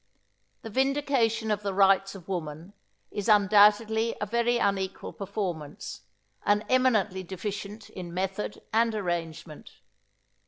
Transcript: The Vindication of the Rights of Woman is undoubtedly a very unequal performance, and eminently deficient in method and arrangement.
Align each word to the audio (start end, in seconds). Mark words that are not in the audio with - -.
The 0.63 0.71
Vindication 0.71 1.51
of 1.51 1.61
the 1.61 1.75
Rights 1.75 2.15
of 2.15 2.27
Woman 2.27 2.73
is 3.11 3.29
undoubtedly 3.29 4.15
a 4.19 4.25
very 4.25 4.57
unequal 4.57 5.13
performance, 5.13 6.01
and 6.43 6.65
eminently 6.69 7.21
deficient 7.21 7.87
in 7.91 8.11
method 8.11 8.63
and 8.73 8.95
arrangement. 8.95 9.73